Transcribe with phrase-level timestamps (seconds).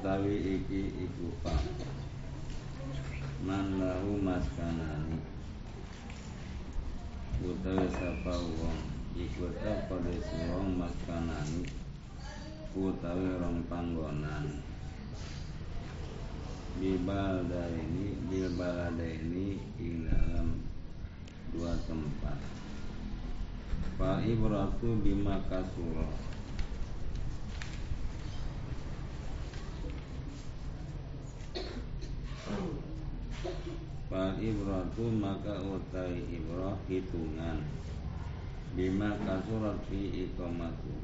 [0.00, 1.52] Utawi iki iku fa
[3.44, 5.20] Man lahu maskanani.
[7.44, 8.80] Utawi sapa wong
[9.12, 10.12] Iku pada
[10.56, 11.68] wong maskanani
[12.72, 14.64] Utawi rong panggonan.
[16.80, 20.64] Bibalda ini Bilbalada ini Di dalam
[21.52, 22.40] dua tempat.
[24.00, 26.29] Fal ibratu bima kasura
[34.40, 37.60] ibratu maka utai ibrah hitungan.
[38.70, 40.94] Bima kasurat fi ikomatu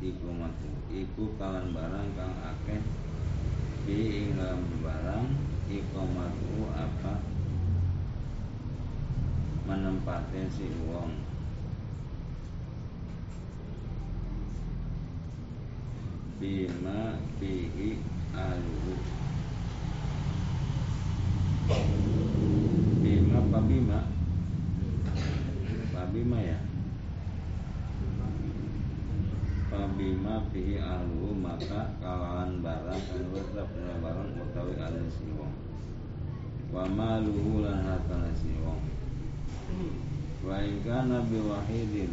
[0.00, 2.80] Ikomatu Iku kalan barang kang akeh
[3.84, 5.28] Fi inglam barang
[5.68, 7.20] Ikomatu apa?
[9.68, 11.12] Menempatnya si uang
[16.40, 18.00] Bima fihi
[18.32, 18.96] aluhu
[23.04, 24.00] Bima apa Bima?
[26.12, 26.60] Bima ya?
[29.72, 35.56] Pabima fihi ahlu maka kawan barang kan wetap barang utawi ahli siwong
[36.68, 38.84] Wa maluhu lan hartana siwong
[40.44, 42.12] Wa ingkana biwahidin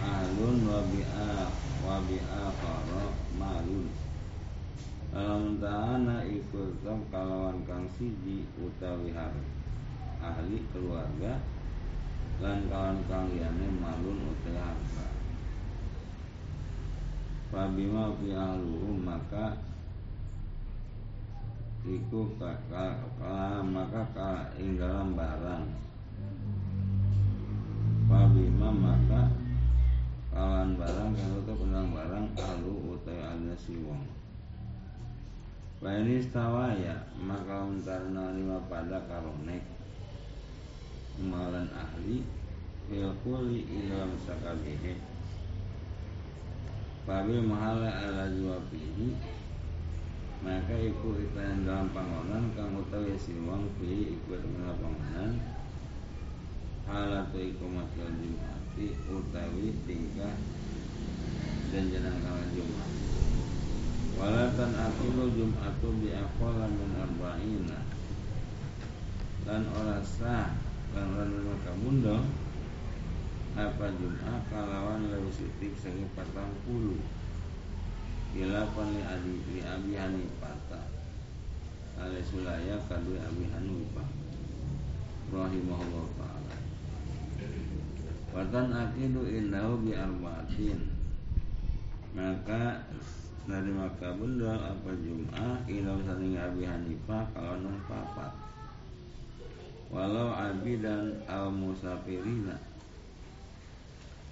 [0.00, 1.52] Ahlun wa bi'a
[1.84, 2.44] wa bi'a
[3.36, 3.84] malun.
[5.12, 6.80] Dalam tahana ikut
[7.12, 9.12] kalawan kang siji utawi
[10.24, 11.36] ahli keluarga
[12.40, 15.06] lan kawan kang liyane malun utawi harta.
[17.52, 19.60] Fabima fi ahluhum maka
[21.84, 25.68] iku kala maka ka ing dalam barang.
[28.08, 29.22] Fabima maka
[30.32, 34.20] kawan barang kang utawa barang ahlu utawi alna siwong
[35.80, 36.04] Lain
[36.76, 39.79] ya maka untarna lima pada karonek
[41.20, 42.24] malan ahli
[42.90, 44.98] Filkuli ilam sakabihe
[47.06, 49.14] Pabil mahala ala juwabihi.
[50.40, 55.32] Maka iku ikan dalam panggonan Kang utawi siwang fi iku dalam panggonan.
[56.90, 60.34] Halatu iku matil jumati Utawi tingkah
[61.70, 62.90] Dan jenang kawan jumat
[64.20, 67.80] Walatan akilu jum'atu bi aqala min arba'ina.
[69.48, 72.16] Dan ora sah Lan ora maka mundo
[73.54, 77.02] Apa jum'ah kalawan lebih sitik segi patang puluh.
[78.30, 80.86] Ilapan li adi li abi hanifata
[81.98, 84.08] Ale sulaya kadui abi hanifah.
[85.30, 86.56] Rahimahullah ta'ala.
[88.30, 90.90] Watan akidu indahu bi arba'atin
[92.14, 92.86] Maka
[93.50, 98.30] dari maka bunda apa Jum'ah ilam saling Abi Hanifah kalau nang papat
[99.90, 102.62] walau abi dan al musafirina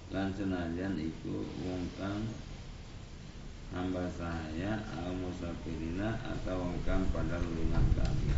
[0.09, 2.23] lan senajan iku wong kang
[3.75, 8.31] hamba saya al musafirina atau wong kang pada lulungan kami.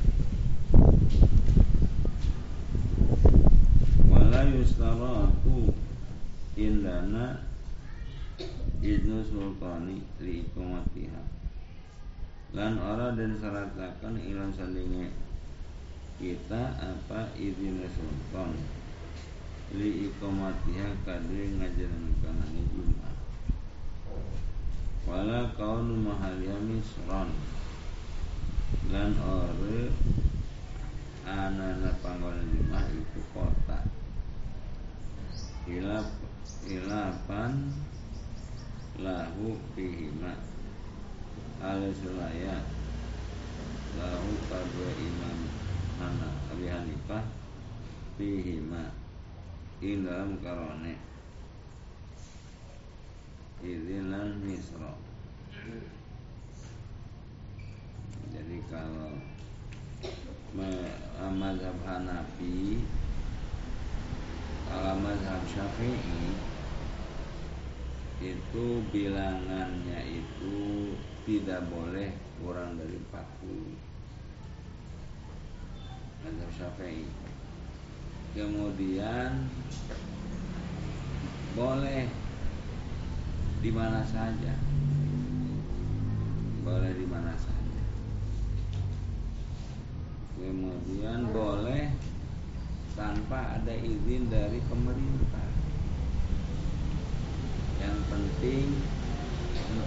[4.09, 5.71] Wala yustaratu
[6.57, 7.45] indana
[8.81, 11.21] idnu sultani li ikomatiha
[12.57, 15.30] lan ora dan syaratakan ilan salinge
[16.21, 18.53] kita apa izin sultan
[19.73, 23.11] li ikomatiha kadri ngajaran kanani jumat
[25.11, 27.33] wala kaun mahalia misron.
[28.87, 29.91] Lan ore
[31.27, 33.83] anana panggonan jumat itu kota.
[35.67, 36.07] Hilap
[36.63, 37.75] hilapan
[39.03, 40.39] lahu fihima.
[41.61, 42.65] Al-sulaya
[43.99, 45.39] lahu kadwa imam
[46.01, 47.21] Hana Abi Hanifah
[48.17, 48.89] fihima
[49.85, 50.97] ing dalam karone
[53.61, 54.97] izinan misro.
[58.33, 59.13] Jadi kalau
[61.37, 62.81] mazhab Hanafi
[64.65, 66.33] kalau mazhab Syafi'i
[68.21, 70.57] itu bilangannya itu
[71.29, 72.09] tidak boleh
[72.41, 73.90] kurang dari 40
[76.21, 77.09] Mazhab Syafi'i.
[78.37, 79.49] Kemudian
[81.57, 82.05] boleh
[83.65, 84.53] di mana saja.
[86.61, 87.83] Boleh di mana saja.
[90.37, 91.89] Kemudian boleh
[92.93, 95.49] tanpa ada izin dari pemerintah.
[97.81, 98.67] Yang penting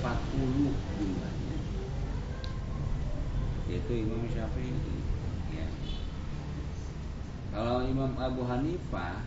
[0.02, 1.58] 40 jumlahnya.
[3.70, 4.74] Yaitu Imam Syafi'i.
[4.74, 5.13] ya.
[7.54, 9.22] Kalau Imam Abu Hanifah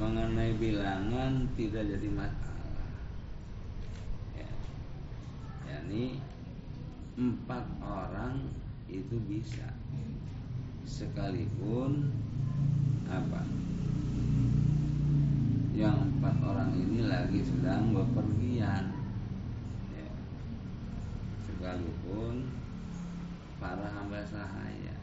[0.00, 2.88] mengenai bilangan tidak jadi masalah
[4.32, 4.48] ya.
[5.68, 6.24] yakni
[7.20, 8.48] empat orang
[8.88, 9.68] itu bisa
[10.88, 12.08] sekalipun
[13.12, 13.44] apa
[15.76, 18.88] yang empat orang ini lagi sedang bepergian
[19.92, 20.08] ya.
[21.44, 22.61] sekalipun
[23.62, 24.98] para hamba sahaya.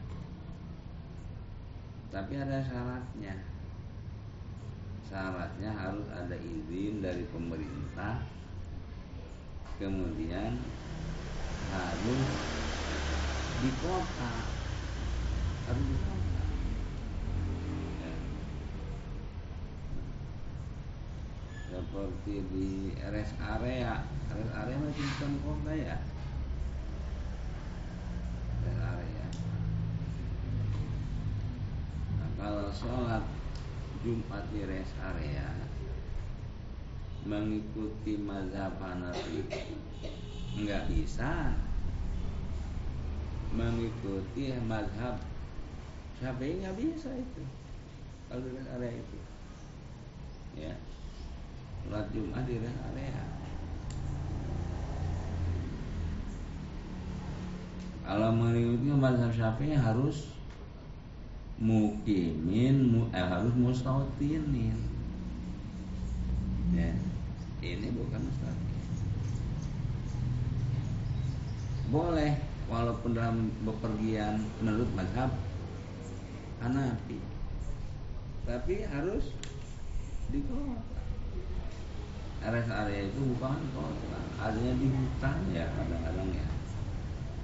[2.12, 3.40] Tapi ada syaratnya.
[5.08, 8.20] Syaratnya harus ada izin dari pemerintah.
[9.80, 10.60] Kemudian
[11.72, 12.24] harus
[13.64, 14.32] di kota.
[15.64, 16.42] Harus di kota.
[18.04, 18.12] Ya.
[21.72, 22.68] seperti di
[23.08, 24.04] rest area.
[24.28, 25.96] Rest area masih bukan kota ya
[28.64, 29.26] rest area
[32.20, 32.30] nah,
[32.70, 33.24] kalau sholat
[34.06, 35.42] Jumat di rest area
[37.26, 39.42] mengikuti mazhab Hanafi
[40.54, 41.58] nggak bisa.
[43.50, 45.18] Mengikuti mazhab
[46.22, 47.42] Syafi'i nggak bisa itu
[48.30, 49.18] kalau di rest area itu.
[50.54, 50.74] Ya
[51.82, 53.22] sholat Jumat di rest area.
[58.06, 60.38] Kalau mengikuti mazhab Syafi'i harus
[61.60, 64.80] mukimin mu, eh, harus mustautinin
[66.72, 66.90] ya
[67.60, 68.80] ini bukan mustautin
[71.90, 72.32] boleh
[72.70, 75.34] walaupun dalam bepergian menurut madhab
[76.60, 77.18] Hanafi.
[78.46, 79.32] Tapi harus
[80.30, 81.02] di kota
[82.40, 86.48] rest area itu bukan kota adanya di hutan ya kadang-kadang ya.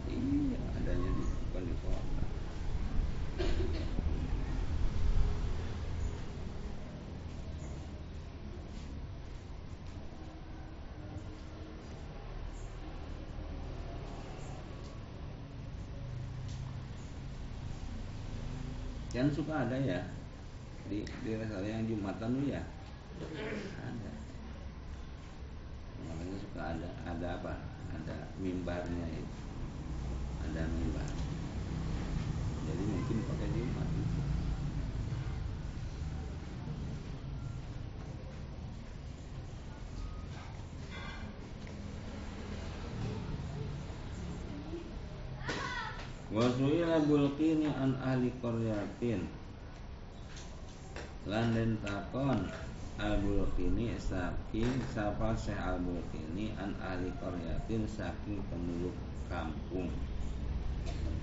[0.06, 2.22] Iya adanya di bukan di kota
[19.16, 20.00] kan suka ada ya.
[20.92, 22.62] Di di rest area yang jumatan tuh ya.
[23.80, 24.12] Ada.
[26.04, 27.52] Makanya suka ada ada apa?
[27.96, 29.36] Ada mimbarnya itu.
[30.44, 31.08] Ada mimbar.
[32.68, 34.20] Jadi mungkin pakai jumat itu.
[46.36, 49.24] Wasuila bulqini an ahli qaryatin.
[51.24, 52.44] Lan den takon
[53.00, 58.92] al bulqini saking sapa Syekh al bulqini an ahli qaryatin saking penduduk
[59.32, 59.88] kampung.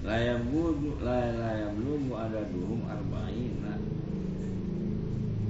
[0.02, 0.98] Layam lugu
[2.18, 3.78] ada duhum arba'ina.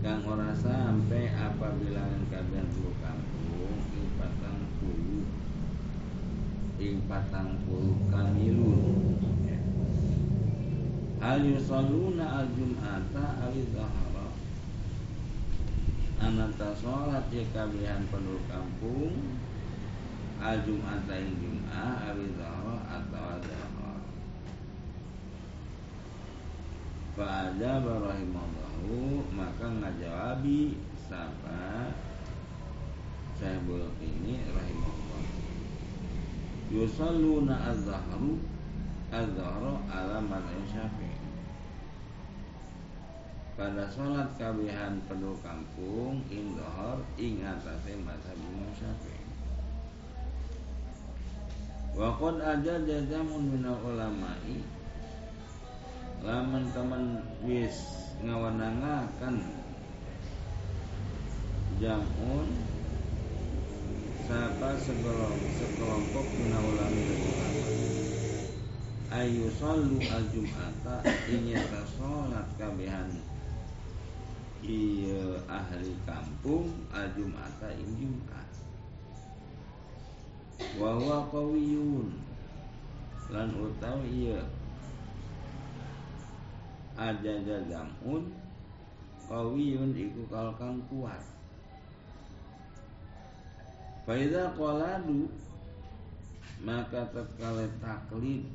[0.04, 5.24] Kang ora sampai apabila kabian penduduk kampung ing patang puluh
[6.84, 9.23] ing patang puluh kamilun
[11.24, 14.28] Hal yusalluna al-jum'ata awi zahara
[16.20, 19.40] Anata sholat ya kabihan penduduk kampung
[20.44, 24.04] Al-jum'ata ing jum'ah awi zahara atau zahara
[27.16, 30.76] Fa'ajaba rahimahullahu Maka ngajawabi
[31.08, 31.96] Sapa
[33.40, 35.24] Syahbul ini rahimahullah.
[36.68, 38.44] Yusalluna al-zahru
[39.14, 41.13] Al-Zahra ala madhab syafi'i
[43.54, 49.22] pada sholat kabihan penduduk kampung ing dohor ing atase mazhab Imam Syafi'i.
[51.94, 54.66] Aja jajamun minal ulama'i
[56.26, 57.78] Laman teman wis
[58.26, 59.46] ngawanangakan
[61.78, 62.50] Jamun
[64.26, 67.54] Sapa sekelompok sekelompok minal ulama'i
[69.14, 73.14] ayu sallu al jum'ata inyata salat kabehan
[74.64, 78.50] iya ahli kampung al jum'ata ing jum'at.
[80.80, 82.16] Wa huwa qawiyun
[83.28, 84.42] lan utawi iya.
[86.96, 88.32] Ada jazamun
[89.28, 91.24] qawiyun iku kalkang kuat.
[94.08, 95.28] Faida qaladu
[96.64, 98.48] maka tatkala taklid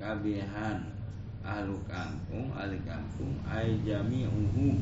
[0.00, 1.01] kabihan
[1.42, 4.78] ahlu kampung ahli kampung ay jami'uhum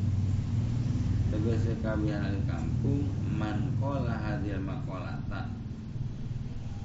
[1.33, 5.51] tegese kabeh ahli kampung man qala hadil maqalata.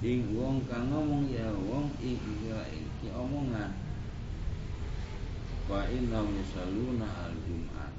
[0.05, 3.73] Ing wong kang ngomong ya wong iki iki omongan.
[5.67, 7.97] Wa inna yusalluna al jumat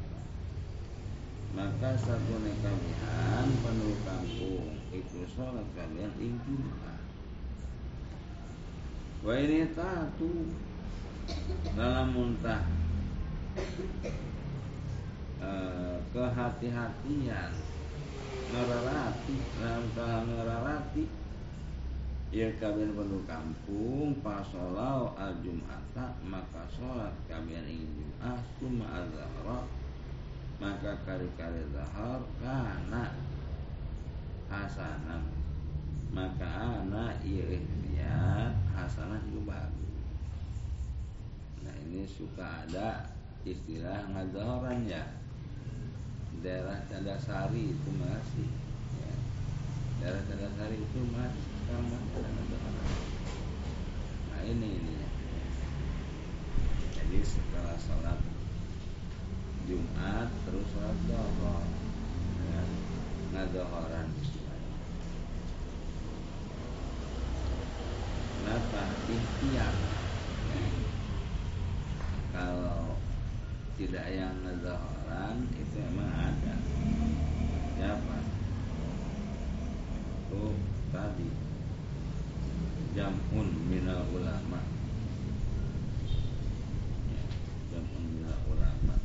[1.58, 7.02] maka satu nekabihan penuh kampung itu sholat kalian ing jumat
[9.26, 10.54] wa ini tatu
[11.78, 12.62] dalam muntah
[15.38, 17.54] Eh, kehati-hatian
[18.54, 19.38] ngerarati
[19.94, 21.06] dalam ngerarati.
[22.28, 27.14] Ya kalian perlu kampung pasolau al jum'ata maka sholat.
[27.30, 29.60] Kalian ingin jum'ah cuma azhara
[30.58, 33.14] maka kari-kari zahar karena
[34.50, 35.24] hasanah.
[36.12, 36.50] Maka
[36.82, 39.88] anak iya ikhtiar hasanah juga bagus
[41.68, 43.12] nah ini suka ada
[43.44, 45.04] istilah ngazahoran ya
[46.40, 48.48] daerah Candasari itu masih
[49.04, 49.14] ya.
[50.00, 52.88] daerah Candasari itu masih sekarang masih ada ngazahoran
[54.32, 55.08] nah ini ini ya.
[56.96, 58.20] jadi setelah sholat
[59.68, 61.66] Jumat terus sholat dohor
[62.48, 62.64] ya.
[63.36, 64.08] ngazahoran
[68.48, 68.80] Kenapa?
[69.12, 69.76] Ikhtiar
[72.32, 72.96] Kalau
[73.78, 76.56] tidak yang ngezahoran itu emang ada.
[77.78, 78.18] Siapa
[80.28, 80.44] itu
[80.90, 81.30] tadi.
[82.98, 84.58] Jamun minal ulama
[87.14, 87.22] ya,
[87.70, 88.98] jamun minal ulama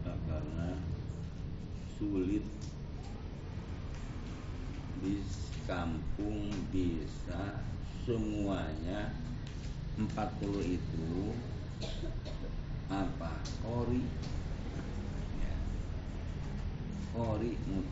[0.00, 0.12] Kenapa?
[0.24, 0.68] Karena
[2.10, 2.42] sulit
[4.98, 5.22] di
[5.62, 7.62] kampung bisa
[8.02, 9.14] semuanya
[9.94, 10.10] 40
[10.74, 11.30] itu
[12.90, 13.30] apa?
[13.62, 14.02] Kori
[15.38, 15.54] ya.
[17.14, 17.86] kori mu-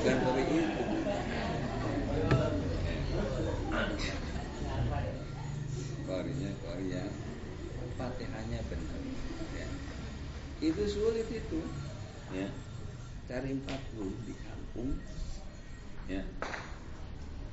[0.05, 0.85] bukan kori itu
[6.89, 7.11] yang
[7.95, 9.01] fatihahnya benar.
[9.55, 9.69] Ya.
[10.65, 11.61] itu sulit itu.
[12.33, 12.49] Ya.
[13.29, 14.99] Cari 40 di kampung.
[16.11, 16.23] Ya.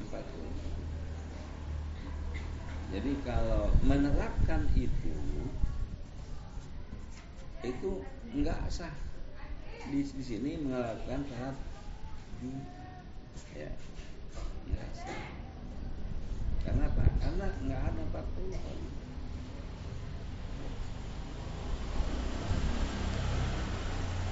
[0.04, 0.52] 40
[2.92, 5.16] jadi kalau menerapkan itu
[7.64, 7.92] itu
[8.36, 8.92] enggak sah.
[9.88, 11.56] Di, di sini menerapkan syarat
[13.56, 13.72] ya.
[14.68, 15.24] Enggak sah.
[16.68, 17.04] Karena apa?
[17.24, 18.88] Karena nggak ada 40 kali.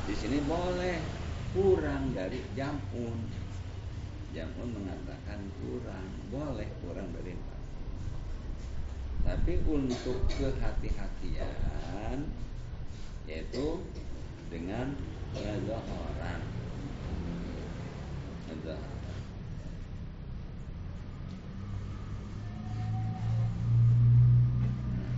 [0.09, 0.97] Di sini boleh
[1.53, 3.29] kurang dari jamun.
[4.33, 7.45] Jamun mengatakan kurang, boleh kurang dari 40.
[9.21, 12.25] Tapi untuk kehati-hatian
[13.29, 13.85] yaitu
[14.49, 14.97] dengan
[15.37, 16.41] ngezohoran.
[18.49, 18.97] Ngezohoran.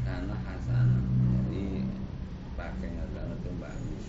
[0.03, 1.03] karena hasanah
[1.47, 1.87] jadi
[2.59, 4.05] pakai ngezohoran itu bagus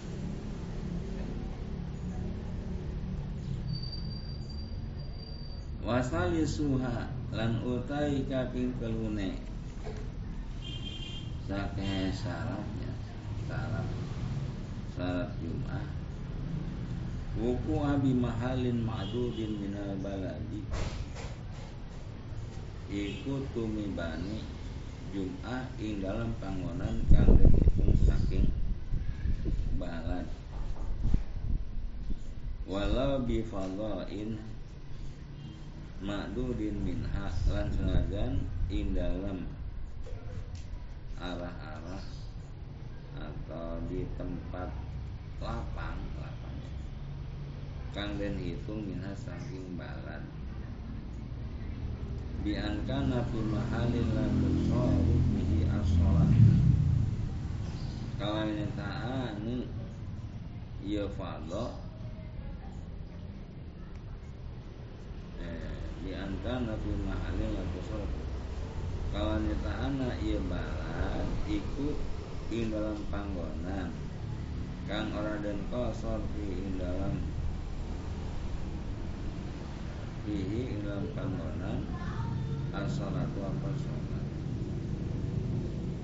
[6.33, 9.37] wasali suha lan utai kaping kelune.
[11.45, 12.93] Sakeh syaratnya
[13.45, 13.89] Syarat
[14.97, 15.85] Syarat Jum'ah.
[17.37, 20.65] Wuku abi mahalin ma'dudin minal baladi.
[22.89, 24.41] Iku tumibani
[25.13, 28.49] Jum'ah ing dalam panggonan kang dihitung saking
[29.77, 30.25] balad.
[32.65, 34.52] Walau bifadain
[36.03, 39.47] Ma'dudin minha lan senajan ing dalam
[41.15, 42.03] arah-arah
[43.15, 44.75] atau di tempat
[45.39, 46.59] lapang lapang.
[47.95, 50.27] Kang den hitung minha saking balan.
[52.43, 56.35] Bianka nabi mahalin la tusaru bihi as-salat
[58.23, 59.67] kalau ini ta'ani
[60.87, 61.82] ya fadha
[66.03, 68.23] bianka nabi mahalin la tusaru
[69.13, 71.97] kalau anak ia barat ikut
[72.49, 73.93] ing dalam panggonan.
[74.89, 77.21] Kang ora dan kosor di ing dalam
[80.27, 81.87] fihi ing dalam panggonan
[82.73, 84.27] as-salatu apa salat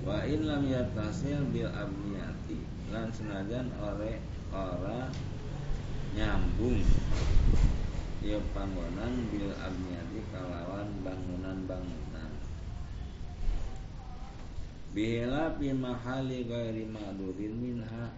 [0.05, 2.61] wa in lam yatasil bil abniyati
[2.93, 4.21] lan senajan ore
[4.53, 5.11] ora
[6.13, 6.85] nyambung
[8.19, 12.31] ya panggonan bil abniyati kalawan bangunan-bangunan.
[14.91, 18.11] Bila fi mahali gairi ma'durin minha.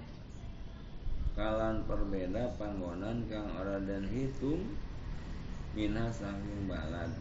[1.38, 4.68] Kalan perbeda panggonan kang ora dan hitung
[5.72, 7.16] Minha saking balad.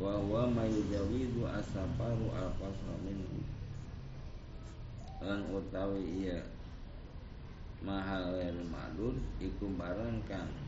[0.00, 2.96] Wa huwa mayujawidu asafaru al-qasra
[5.18, 6.40] Lan utawi iya
[7.82, 10.67] Mahal gairi ma'dur Iku barang kang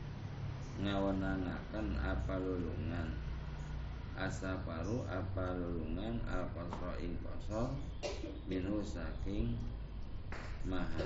[0.81, 3.13] Ngawenangakan apa lulungan.
[4.17, 7.77] Asafaru apa lulungan al kosro ing kosor
[8.49, 9.61] minhu saking
[10.65, 11.05] maha.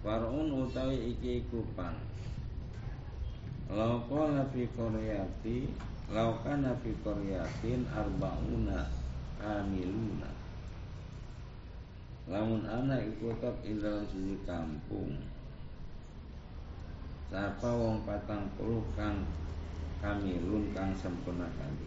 [0.00, 1.92] Farun utawi iki kupang
[3.68, 5.68] Lauka fi koryati
[6.12, 8.84] Lauka fi koryatin arbauna
[9.40, 10.28] kamiluna.
[12.28, 15.39] Lamun anak iku tetap ing dalam sisi kampung
[17.30, 19.22] Sapa wong patang puluh kang
[20.02, 21.86] kamilun kang sempurna kali.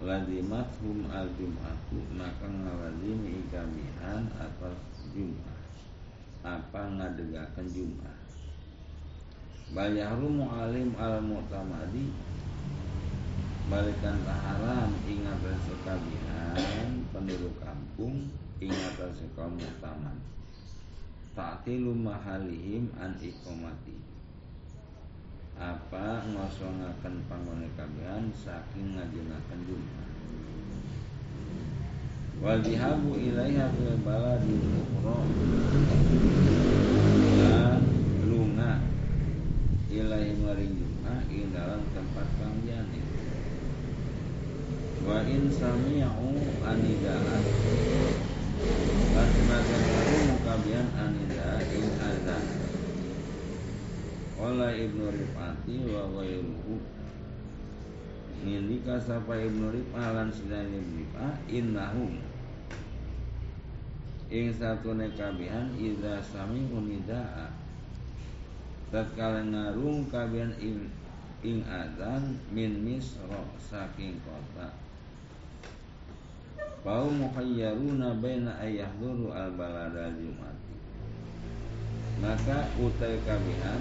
[0.00, 4.80] Lazimat hum al jum'atu Maka ngalazimi ikamihan atas
[5.12, 5.60] jum'ah.
[6.40, 8.18] Apa ngadegakan jum'ah?
[9.76, 12.08] Bayahrumu alim al mu'tamadi
[13.68, 18.32] Balikan taharam ingat sekabihan penduduk kampung
[18.64, 20.43] ingat sekaum mu'tamadi
[21.34, 23.98] ta'tilu mahalihim an ikomati
[25.58, 30.10] apa ngosongaken pangone kabehan saking ngajinaken Jumat?
[32.42, 35.18] Wajihabu ilaiha fil baladi ukhra.
[37.38, 37.82] Dan
[38.26, 38.82] lunga
[39.90, 42.58] ilaihi maring Jumat ing dalam tempat kang
[45.04, 46.30] wa in sami'u
[46.64, 47.46] anida'at
[49.14, 52.44] Laksanakan kamu mukabian anida in azan
[54.34, 56.94] Qala ibnu Rifati wa ghairuhu.
[58.44, 62.20] Nindika sapa ibnu Rifah lan sinani Rifah Innahum
[64.28, 67.48] Ing satu nekabihan Iza sami unida'a
[68.92, 70.92] Tatkala ngarung kabihan ing,
[71.40, 74.76] ing azan Min misro saking kota.
[76.84, 80.76] Fau muhayyaruna baina ayahduru al balada jumati
[82.20, 83.80] Maka utai kabihan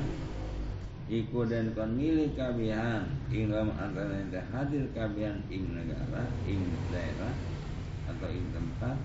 [1.11, 7.35] Iku dan kon milih kabihan Ing dalam antara yang hadir kabihan Ing negara, ing daerah
[8.07, 8.95] Atau ing tempat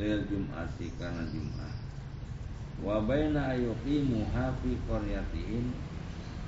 [0.00, 1.74] Lil jum'ati karena jum'ah
[2.80, 4.80] Wa baina ayuqimu hafi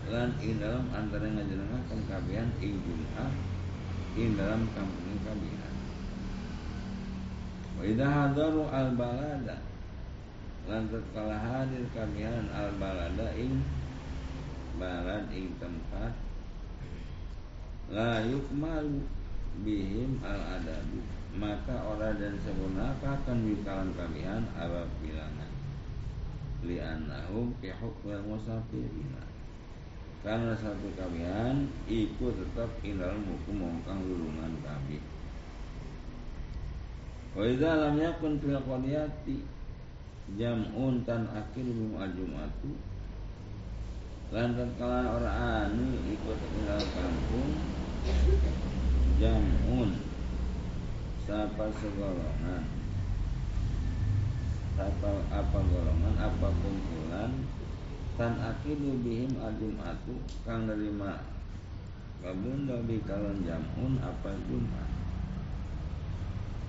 [0.08, 3.32] Lan ing dalam antara ngajenengakan kabihan Ing jum'ah
[4.16, 5.74] Ing dalam kampung kabihan
[7.76, 9.60] Wa idza hadaru al balada
[10.68, 13.64] lan tatkala hadir kamian al balada ing
[14.78, 16.12] balad ing tempat
[17.90, 19.02] la yukmalu
[19.66, 21.02] bihim al adabu
[21.38, 25.52] maka orang dan sempurna akan bikalan kamian apa bilangan.
[26.66, 29.22] Li'annahum fi hukmil musafirina.
[30.20, 34.98] Karena satu kamian ikut tetap ing dalam hukum mongkang lulungan kami.
[37.30, 39.38] Wa idza lam yakun fil qaryati
[40.34, 42.74] jam'un tan akhir bim al-jum'atu
[44.30, 45.38] lan tatkala orang
[45.74, 47.50] anu ikut tinggal kampung
[49.18, 49.90] jamun.
[51.26, 52.62] Siapa segolongan?
[54.78, 56.14] Siapa apa golongan?
[56.14, 57.42] Apa kumpulan?
[58.14, 60.14] Tan akidu bihim al-jum'atu
[60.46, 61.26] Kang nerima.
[62.20, 64.90] Kabunda bi kalon jamun Apa jum'at?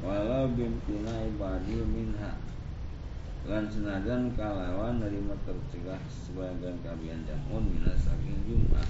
[0.01, 2.33] Walau bimtina ibadi minha
[3.41, 8.85] lan senajan kalawan nerima tercegah sebagian kabian jamun minas saking jumat.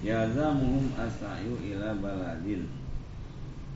[0.00, 2.64] Yazamuhum asayu ila baladin.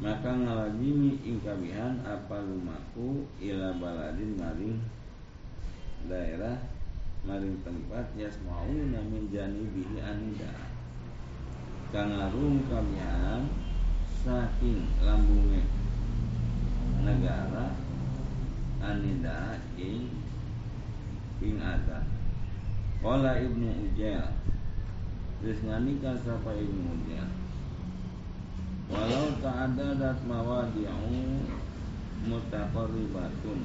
[0.01, 4.81] Maka ngalajimi ingkabihan apa lumaku ila baladin maring
[6.09, 6.59] daerah
[7.23, 10.72] maring tempat yasmauna min janibihi anida
[11.93, 13.45] kangarung kabihan
[14.25, 15.61] saking lambungnya
[17.05, 17.77] negara
[18.81, 20.09] anida ing
[21.45, 22.01] ing ada.
[23.03, 24.31] Kala ibnu Ujail
[25.43, 27.31] Terus nganika sapa ibnu Ujail
[28.87, 31.19] Walau ta'adadat mawadi'u
[32.29, 33.61] mutaqarribatun.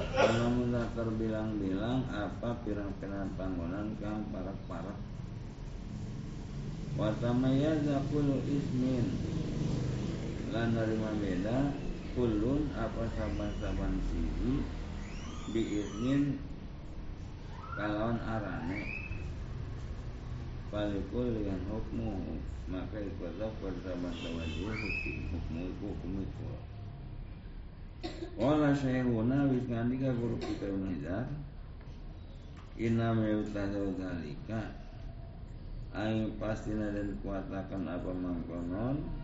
[0.00, 5.11] Kalau mudah terbilang-bilang apa pirang-pirang panggonan kang parak-parak
[6.92, 9.06] Watamayaza kullu ismin.
[10.52, 11.72] Lan nerima beda
[12.12, 14.60] Kulun apa saban-saban siji
[15.48, 16.36] Biiznin
[17.72, 18.84] Kalawan arane.
[20.68, 22.36] Palikul dengan hukmu
[22.68, 26.48] Maka ikutlah persaban-saban dia hukum Hukmu hukum itu.
[28.36, 31.24] Wala syairuna wis ngandika guru kita unizar
[32.76, 34.81] Inna meutadau dalika
[35.92, 39.22] Aing pasti dan kuatakan apa mangkonon.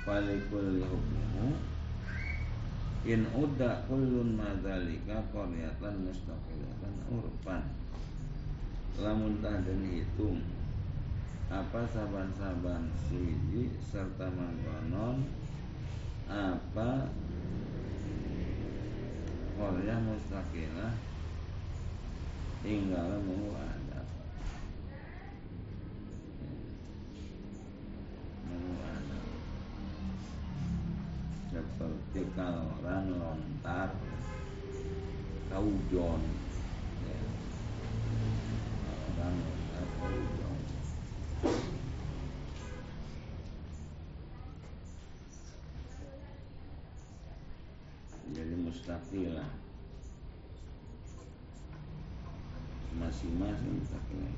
[0.00, 1.52] Falikul hukmuhu
[3.04, 7.68] In uda kullun madalika Koryatan mustaqilatan urpan
[8.96, 10.40] Lamun dan hitung
[11.52, 15.28] Apa saban-saban suji Serta mangkonon?
[16.24, 17.12] Apa
[19.60, 20.96] Koryah mustaqilah
[22.64, 23.79] Hingga mu'ad
[31.60, 33.92] seperti kalau orang lontar
[35.52, 36.20] kaujon
[37.04, 37.20] ya.
[39.12, 40.58] orang lontar kaujon
[48.32, 49.52] jadi mustaqilah
[52.96, 54.32] masing-masing mustaqilah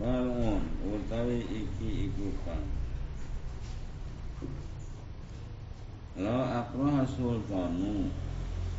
[0.00, 2.64] Falun utawi iki iku kang
[6.16, 8.08] Lo akroha sultanu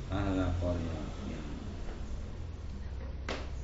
[0.09, 1.45] ahla qaryatin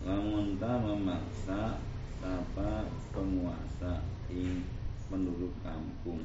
[0.05, 1.81] Lamun ta memaksa
[2.21, 4.61] apa penguasa ing
[5.09, 6.21] penduduk kampung.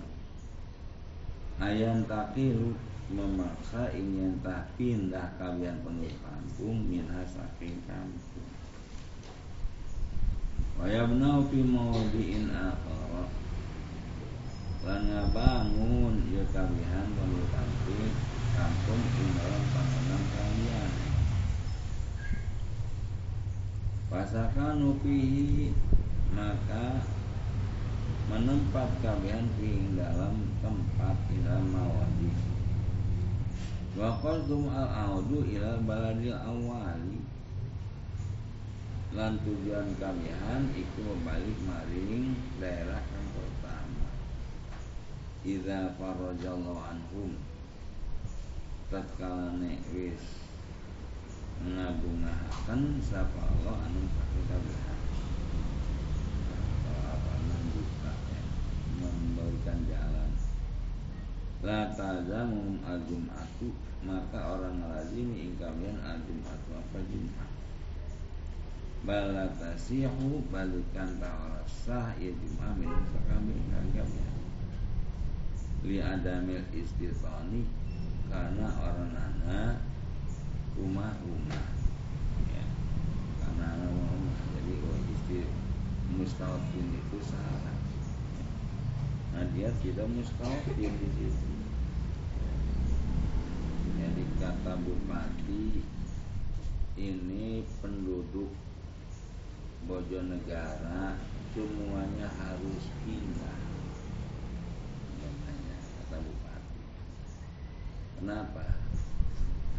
[1.57, 2.77] Ayan takilu
[3.09, 8.62] memaksa ingin tak pindah kalian penduduk kampung minha saking kampung
[10.83, 13.31] wa yabnau fi mawdi'in akhara
[14.83, 18.11] lan ngabangun ya kawihan penduduk kampung
[18.51, 20.93] kampung ing dalam panggonan kalian.
[24.11, 25.71] Pasakanu fihi
[26.35, 27.07] maka
[28.27, 31.17] menempat kawihan ing dalam tempat
[31.47, 32.35] dalam mawadi.
[33.95, 37.12] Wa qaldum al-audu ila baladil awali
[39.13, 44.09] lan tujuan kamihan iku balik maring daerah yang pertama.
[45.45, 47.37] Iza farajallahu anhum.
[48.89, 49.53] Tatkala
[49.93, 50.49] wis
[51.61, 55.01] ngabungahaken sapa Allah anu saking kabehan
[57.13, 58.43] apa membuka ya,
[58.97, 60.31] memberikan jalan.
[61.61, 63.93] La tazamum al-jum'atu.
[64.03, 67.52] Maka orang lazimi ing kalian al-jum'atu apa jum'at
[69.03, 74.31] balatasihu balikan tawarasah ya jum'ah min sakami kagamnya
[75.83, 77.67] li adamil istitoni
[78.31, 79.83] karena orang nana
[80.79, 81.67] rumah-rumah
[82.47, 82.65] ya.
[83.43, 85.39] Karena rumah jadi oh isti
[86.15, 87.77] mustahil itu salah
[89.33, 91.51] nah dia tidak mustahil di situ.
[93.99, 95.83] Jadi kata bupati
[96.95, 98.55] ini penduduk
[99.83, 101.19] Bojonegara
[101.51, 103.59] semuanya harus pindah.
[105.19, 106.83] Namanya kata bupati.
[108.23, 108.79] Kenapa?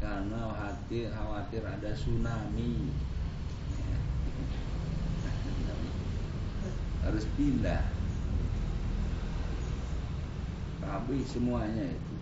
[0.03, 2.91] Karena khawatir khawatir ada tsunami.
[7.07, 7.87] Harus pindah.
[10.83, 12.15] Habis semuanya itu.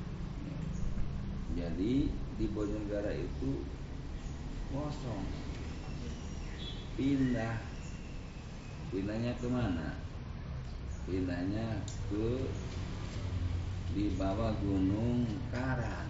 [1.57, 3.65] Jadi di Bojonegara itu
[4.69, 5.25] kosong.
[6.93, 7.70] Pindah
[8.91, 9.95] pindahnya ke mana
[11.07, 11.79] pindahnya
[12.11, 12.45] ke
[13.91, 16.07] di bawah gunung Karang.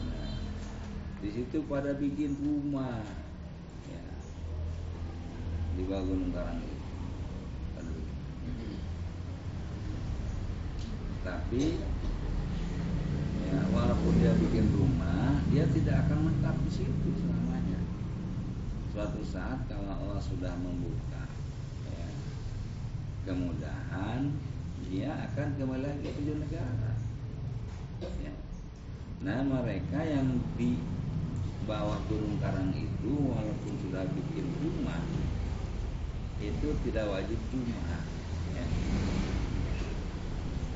[0.00, 0.32] Nah,
[1.20, 3.04] di situ pada bikin rumah.
[3.88, 4.06] Ya,
[5.76, 6.78] di bawah gunung Karang itu.
[11.24, 11.64] Tapi
[13.48, 17.10] ya, walaupun dia bikin rumah dia tidak akan menetap di situ
[18.94, 21.26] suatu saat kalau Allah sudah membuka
[21.90, 22.06] ya,
[23.26, 24.30] kemudahan
[24.86, 26.94] dia akan kembali lagi ke negara
[28.22, 28.30] ya.
[29.26, 30.78] nah mereka yang di
[31.66, 35.02] bawah gunung karang itu walaupun sudah bikin rumah
[36.38, 37.98] itu tidak wajib cuma
[38.54, 38.66] ya.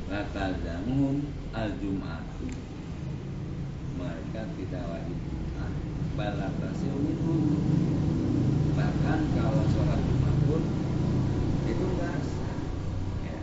[0.09, 2.49] Latazamun al-jum'atu
[4.01, 5.38] Mereka tidak wajib Jumat
[6.19, 7.35] Balatasi itu
[8.75, 10.63] bahkan kalau sholat Jumat pun
[11.63, 12.59] itu nggak sah
[13.23, 13.39] ya.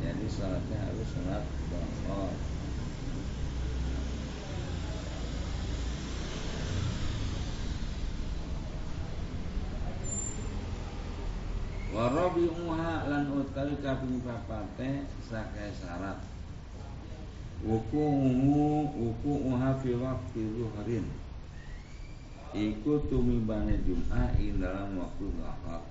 [0.00, 2.32] jadi sholatnya harus sholat bohong
[11.92, 16.24] Warabi uha lan utawi kaping papate sakai syarat.
[17.60, 21.21] Wuku'uhu wuku'uha fi waktu zuhrin
[22.52, 25.82] Iku tumimbane Jum'ah ing dalam waktu zuhur.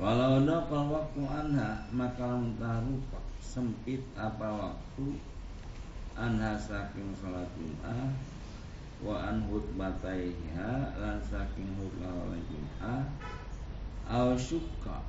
[0.00, 2.96] Walau kalau waktu anha maka tahu
[3.44, 5.20] sempit apa waktu
[6.16, 8.16] anha saking salat Jum'ah
[9.04, 13.04] wa an hutbataiha lan saking hutbah Jum'ah
[14.08, 15.04] au syukka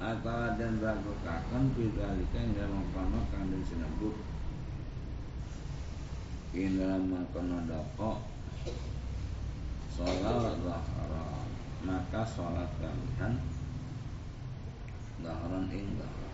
[0.00, 4.16] atau dan ragu kakan bidalika yang dalam kono kang den sinebut
[6.56, 8.31] ing dalam kono dapok
[9.92, 11.44] sholat zahara
[11.84, 13.36] maka sholat kalian
[15.20, 16.32] zaharan ing zahar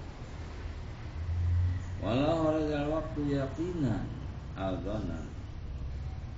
[1.98, 4.18] walau harajal waktu yakinan
[4.58, 5.26] aldonan.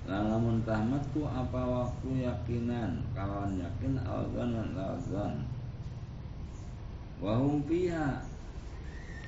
[0.01, 3.05] Lamun tahmatku apa waktu yakinan?
[3.13, 5.45] Kawan yakin aldonan alzon
[7.21, 8.25] Wahum piha.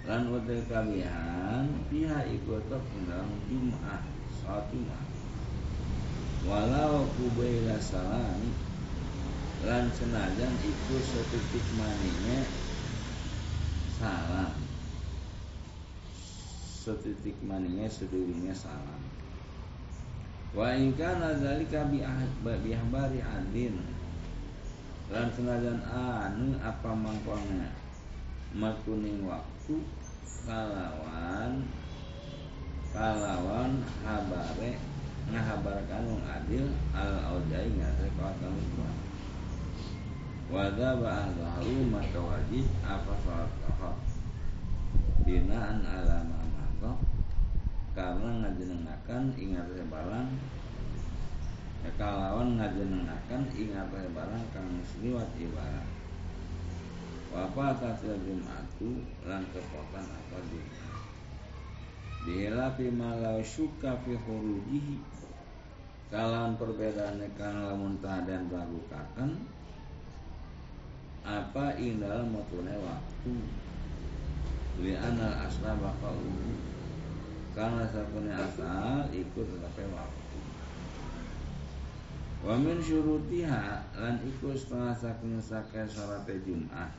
[0.04, 4.04] Lan wadil kabihan Piha ikut dalam Jum'ah
[4.36, 5.00] Salat Jum'ah
[6.44, 8.52] walau kubaila salam
[9.64, 12.44] lan senajan itu setitik maninya
[13.96, 14.52] salam.
[16.84, 19.00] Setitik maninya sedulunya salam.
[20.52, 23.80] Wa in kana zalika bi ahbari adin.
[25.08, 27.72] Lan senajan anu apa mangkona
[28.52, 29.80] makuning waktu
[30.46, 31.64] kalawan
[32.92, 34.93] kalawan habare
[35.32, 38.98] ngahabarkan wong adil al audai ngase kawatan kuat
[40.54, 43.98] Wada ba'ah zahru maka wajib apa salat kahar
[45.24, 47.00] Binaan alama maka
[47.96, 50.30] Karena ngajenengakan ingat barang
[51.82, 55.90] ya, Kalawan ngajenengakan ingat barang Kang seliwat ibarat.
[57.34, 60.83] Wapa tasil jum'atu Lan kepotan apa jum'at
[62.24, 64.96] Bihilafi malau syuka fi hurujihi
[66.14, 69.34] Kalam perbedaannya kan lamun dan ragu kakan
[71.26, 73.34] apa indah matune waktu?
[74.84, 76.14] Li anal asla bakal
[77.58, 80.40] karena satunya asal ikut tetapi waktu.
[82.46, 86.94] Wa min syurutiha lan ikut setengah saking sakai salat Jumat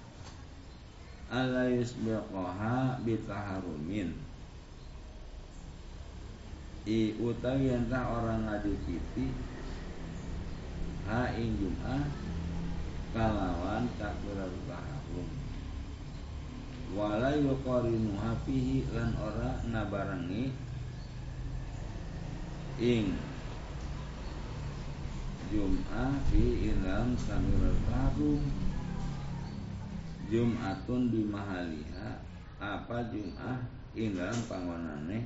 [1.30, 4.33] ala yusbiqaha bitaharumin
[6.84, 9.32] i utawi entah orang ngadipiti
[11.08, 12.04] ha ing Jum'ah
[13.16, 15.28] kalawan takbiratul tahallul
[16.92, 20.52] wala yuqarinu hafihi lan ora nabarengi
[22.84, 23.16] ing
[25.48, 28.44] Jum'ah fi ilam samirul tahallul
[30.28, 32.20] Jum'atun di mahaliha
[32.60, 33.64] apa Jum'ah
[33.96, 35.24] ing dalam panggonane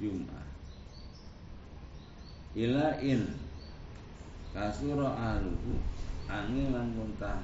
[0.00, 0.43] Jum'ah
[2.54, 3.26] ila in.
[4.54, 5.82] Kasura ahluhu
[6.30, 7.42] angin lan muntah.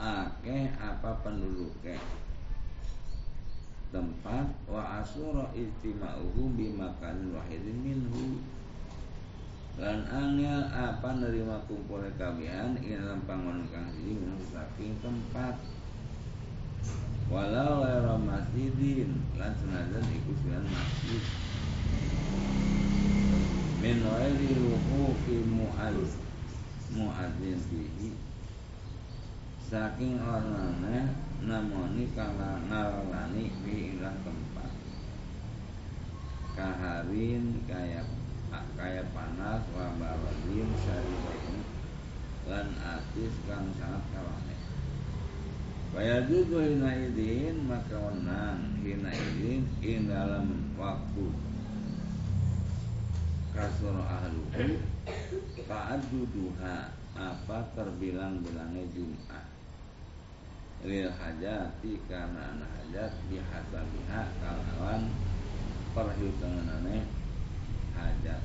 [0.00, 2.00] Akeh apa penduduknya
[3.90, 8.42] tempat wa asura istima'uhu bimakan wahidin minhu.
[9.78, 15.54] Lan angel apa nerima kumpul kabihan ing dalam panggonan kang siji minum saking tempat.
[17.30, 20.32] Walau lara masjidin lan senajan iku
[20.66, 21.22] masjid
[23.80, 26.20] min ghairi wuqufi mu'adz
[26.92, 28.12] mu'adzin fihi
[29.72, 31.16] saking ornane
[31.48, 34.72] namoni kala ngarani fi ilah tempat.
[36.52, 38.04] Kaharin kaya
[38.76, 41.64] kaya panas wa bawadin syaribain
[42.52, 44.56] lan atis kang sangat kawane.
[45.96, 50.99] Bayajudu hina idin maka wenang hina idin in dalam waktu
[53.60, 54.80] kasur ahluhu
[55.68, 59.44] ta'adduduha apa terbilang-bilangnya Jum'ah?
[60.88, 65.12] Lil hajati karena anak hajat bihasabiha kalawan
[65.92, 67.04] perhitunganane
[67.92, 68.40] hajat.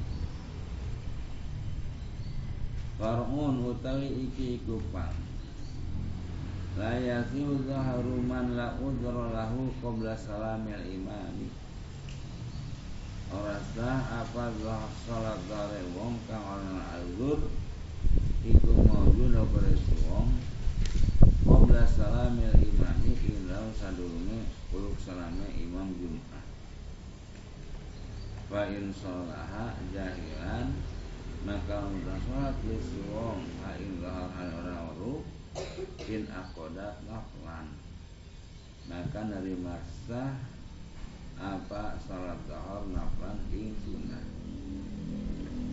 [2.99, 5.15] Far'un utawi iki iku pang
[6.75, 11.47] La yasiu zaharu man la udra lahu qabla salamil imami
[13.33, 17.49] ora sah apa zah salat dare wong kang ana azur
[18.45, 19.73] iku maujud pada
[20.05, 20.29] wong?
[21.41, 26.45] Qabla salamil imami ila sadurunge kuluk salame imam Jumat.
[28.45, 28.93] Fa in
[29.89, 30.67] jahilan
[31.45, 32.77] maka untuk salat li
[33.09, 35.25] wong ha in hal ora waru
[36.05, 37.73] in akodat naflan.
[38.85, 40.37] Maka dari masa
[41.39, 41.99] apa?
[42.07, 44.23] Salat zuhur naflan ing sunnah.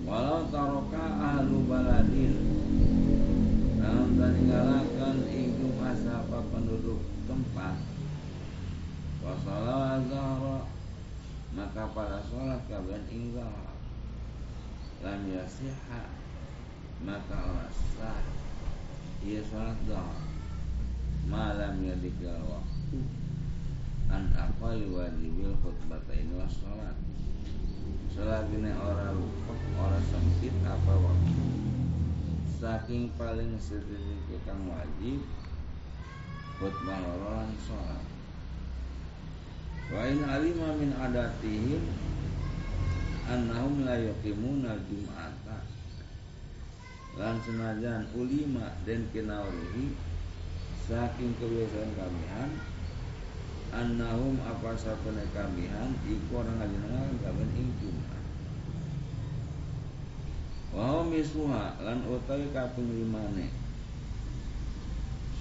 [0.02, 2.34] Walau taroka ahlu baladin.
[3.78, 7.76] Dalam taningalakan itu masa apa penduduk tempat.
[9.22, 10.66] Wasalah zuhur
[11.52, 13.74] maka pada sholat kaban ing zuhur.
[15.02, 16.02] Lam yasiha
[17.06, 18.22] maka orang sah.
[19.22, 20.26] Ia sholat zuhur.
[21.22, 23.21] Malam yadikal waktu
[24.12, 26.96] an aqali wajibil khutbatain was salat
[28.12, 31.40] selagine ora luput ora sempit apa waktu?
[32.60, 35.24] Saking paling sedikit kang wajib
[36.60, 38.04] khutbah loro salat
[39.90, 41.82] wa in alima min adatihim
[43.26, 45.58] annahum la yuqimuna jum'ata
[47.16, 49.92] lan senajan ulima dan kinaurihi
[50.88, 52.50] saking kebiasaan kamihan
[53.72, 58.22] annahum apa sapene kamihan iku orang ngajenengan kaben ing Jumat.
[60.72, 63.52] Wa misuha lan utawi kaping limane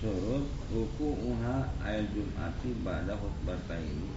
[0.01, 4.09] surut uku uha ayat Jumati pada khutbah ini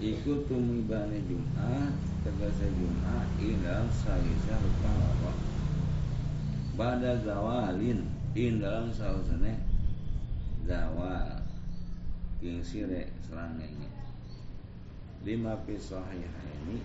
[0.00, 1.92] Iku tumibane Jum'at
[2.24, 5.36] Tegasa Jum'at Indalam salisa rukawah
[6.78, 9.60] Pada zawalin Indalam sausane
[10.64, 11.39] Zawal
[12.40, 13.84] ing sire serangenge
[15.20, 16.80] lima pisahih ini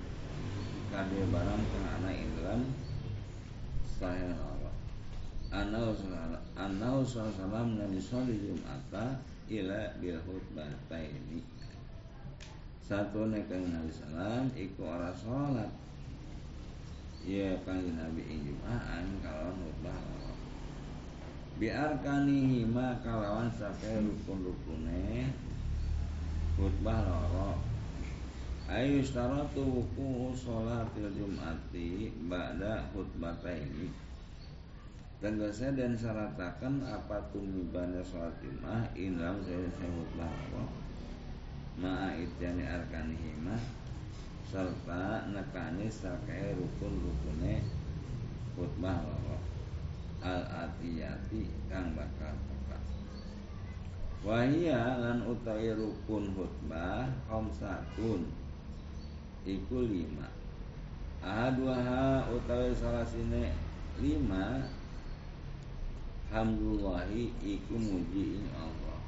[0.92, 2.62] kade barang kang ana ing dalam
[3.88, 4.76] sahih Allah.
[5.56, 5.96] Anau
[6.60, 10.20] anau sallam nabi sholli jum'ata ila bil
[10.92, 11.40] ini
[12.84, 15.72] satu nekang nabi salam iku ora salat.
[17.24, 20.16] Ya kang nabi ing jum'aan kalau khutbah
[21.56, 25.32] biar kanihi ma kalawan sakai rukun-rukune
[26.56, 27.60] khutbah loro.
[28.72, 33.94] Ayu staratu wuku sholatil jum'ati ba'da khutbataini
[35.22, 40.72] Tegasnya dan syaratakan apa tumibana sholat jum'ah Inlam saya khutbah loro.
[41.76, 43.60] Ma'a itjani arkanihima
[44.48, 47.68] Serta nekani sakai rukun-rukune
[48.56, 49.38] khutbah loro.
[50.24, 52.55] Al-atiyati kang bakal
[54.26, 58.26] Wahia lan utawi rukun khutbah khamsatun
[59.46, 60.26] iku lima.
[61.22, 63.54] Ahaduha utawi salah sini
[64.02, 64.66] lima
[66.26, 69.00] Alhamdulillahi iku muji ini Allah.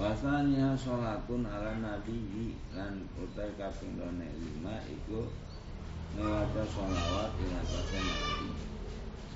[0.00, 5.28] Wasanya sholatun ala nabi lan utai kaping done lima iku
[6.16, 8.48] mewaca sholawat ila nabi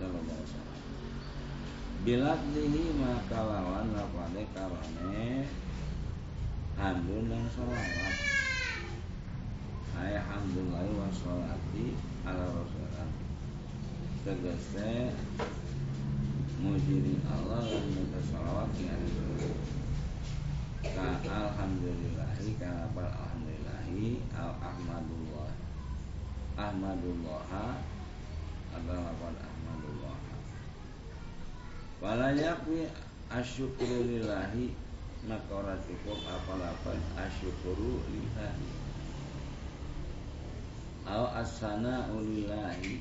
[0.02, 0.67] wasallam
[1.98, 5.42] Bilat dihi maka lawan lapane karone
[6.78, 8.14] hamdun dan sholawat
[9.98, 13.10] Ayah hamdulillah wa sholati ala rasulullah
[14.22, 15.10] Tegese
[16.62, 19.02] mujiri Allah dan minta sholawat dengan
[20.86, 25.50] Ka alhamdulillahi Kalapal alhamdulillahi Al ahmadullah
[26.54, 27.74] Ahmadullah
[28.70, 29.57] Adalah ahmadullah
[31.98, 32.86] Wala yakwi
[33.26, 34.70] asyukru lillahi
[35.26, 38.70] Maka orang cukup apa-apa asyukru lillahi
[41.08, 43.00] Au asana ulillahi.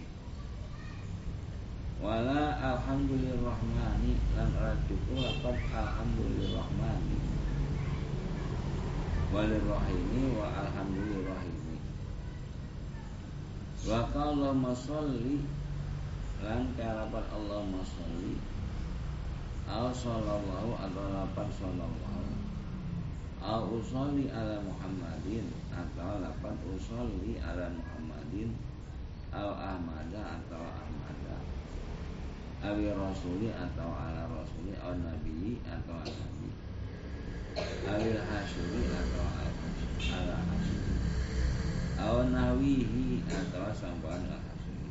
[2.01, 7.17] Wala alhamdulillahirrahmani Lan orang cukup apa alhamdulillahirrahmani.
[9.29, 11.77] Walirrahimi wa alhamdulillahirrahimi
[13.85, 15.45] Wa kalau masalli
[16.41, 18.56] Lan karapat Allah masalli
[19.67, 22.23] Al sallallahu atau lapan sallallahu.
[23.43, 28.55] Al usolli ala Muhammadin Atau lapan usolli ala Muhammadin.
[29.35, 31.37] Al ahmada atau ahmada.
[32.63, 36.49] Awi rasuli atau ala rasuli Al nabi atau al nabi.
[37.59, 39.51] Awil hasyuri atau al
[40.13, 40.95] ala hasyuri
[41.97, 44.89] Al nahwihi atau sampan al hasyuri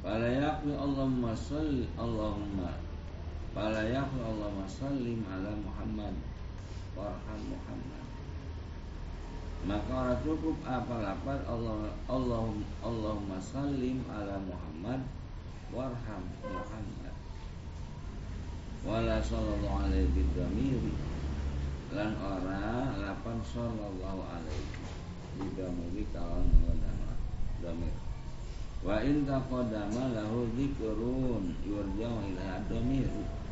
[0.00, 2.83] Fala yakwi Allahumma salli Allahumma
[3.54, 6.10] Fala yaqul Allahumma sallim ala Muhammad
[6.98, 8.02] Warham Muhammad
[9.62, 11.38] Maka orang cukup apa lapar?
[11.46, 15.06] Allah Allahum, Allahumma sallim ala Muhammad
[15.70, 17.14] Warham Muhammad
[18.84, 20.92] Wala sallallahu alaihi bidamiri.
[21.96, 24.68] Lan ora lapan sallallahu alaihi
[25.40, 26.50] Bidamiri kawan
[27.64, 27.96] Damir.
[28.84, 33.43] Wa in taqadama lahu zikrun yurja'u ila damiru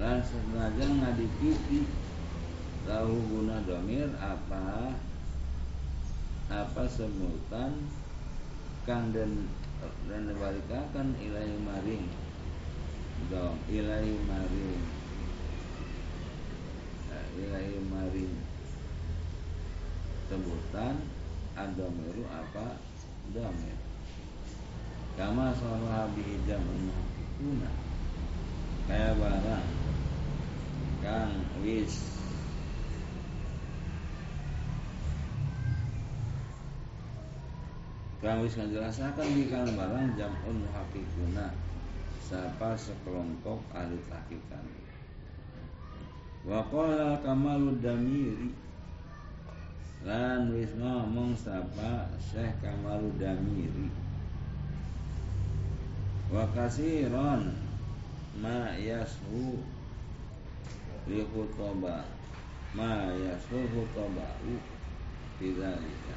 [0.00, 1.84] lan senajan ngadipiti
[2.88, 4.96] lahu guna domir apa
[6.52, 7.72] apa sebutan
[8.84, 9.48] kang dan
[10.06, 12.06] dan dibalikakan ilahi maring.
[13.30, 14.82] Dom ilahi maring.
[17.10, 18.34] Nah, ilahi maring.
[20.30, 20.94] Sebutan
[21.58, 22.78] adomiru apa
[23.30, 23.78] domir.
[25.18, 26.88] Kama sahabi jamun
[27.36, 27.72] kuna.
[28.88, 29.81] Kayak barang
[31.02, 31.34] kang
[31.66, 32.14] wis.
[38.22, 41.50] Kang wis ngajelasakan di kang barang jamun muhakikuna
[42.22, 44.64] siapa sekelompok ahli tahkikan
[46.46, 48.62] wa qala kamalud damiri.
[50.02, 53.86] Lan wis ngomong sapa Syekh Kamalud Damiri.
[56.26, 56.42] Wa
[58.42, 59.62] ma yashu
[61.10, 62.06] li khutaba
[62.76, 64.54] ma yasul khutaba'u
[65.36, 66.16] bidzalika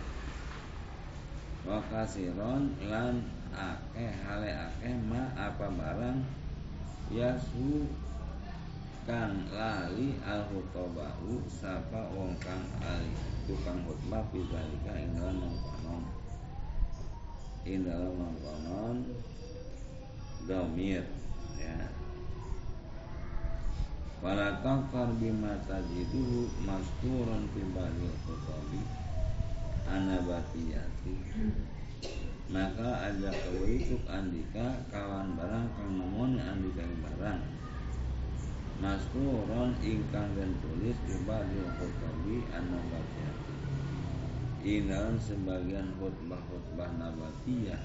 [1.65, 6.21] wa kasiron lan akeh hale akeh ma apa barang
[7.09, 7.89] yasu
[9.09, 13.13] kang lali al khutobau sapa wong kang ali
[13.49, 16.03] tukang khutbah bidzalika ing dalam mangkonon
[17.65, 18.13] ing dalam
[20.45, 21.01] domir
[21.57, 22.04] ya
[24.23, 28.15] Fala taqar bima tajiduhu maskuran fi ba'dil
[29.85, 31.15] anabatiyati
[32.49, 37.41] maka ada kewituk andika kawan barang kang nemoni andika barang.
[38.75, 41.69] Maskuron ingkang dan tulis di ba'dil
[42.51, 43.53] anabatiyati
[44.65, 47.77] Inan sebagian khutbah-khutbah nabatiyah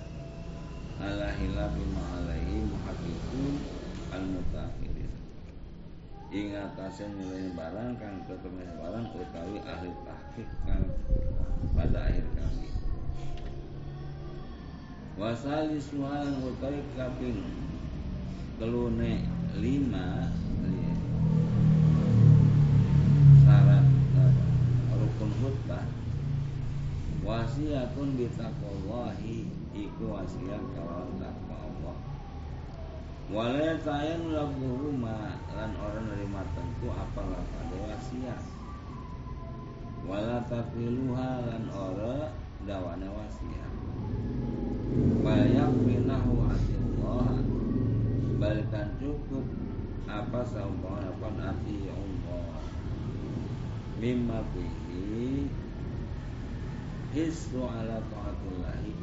[0.97, 3.55] ala hilafi ma'alaihi muhakikun
[4.09, 4.90] al-mutakhirin
[6.31, 10.87] ingat asen nilai barang kang ketemu barang utawi ahli tahqiq kang
[11.75, 12.71] pada akhir kami.
[15.19, 17.43] Wasali sualan utawi kaping
[18.63, 19.27] kelune
[19.59, 20.31] lima
[23.43, 23.87] syarat
[24.95, 25.87] rukun khutbah.
[27.27, 31.50] Wasiatun bitaqwallahi iku wasiat kawan takwa
[33.31, 38.43] Walaya tayan lagu rumah lan orang nerima tentu apalah pada wasiat.
[40.03, 42.35] wala tafiluha lan ora
[42.67, 43.73] dawane wasiat.
[45.23, 47.39] Wa yakfinahu atillah
[48.43, 49.47] balikan cukup
[50.11, 52.59] apa saumpama pun ati Allah.
[54.03, 55.47] Mimma fihi
[57.15, 58.95] hisru ala taatillahi